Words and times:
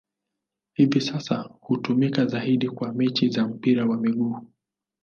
Hivi 0.73 1.01
sasa 1.01 1.49
hutumika 1.61 2.25
zaidi 2.25 2.69
kwa 2.69 2.93
mechi 2.93 3.29
za 3.29 3.47
mpira 3.47 3.85
wa 3.85 3.97
miguu. 3.97 4.39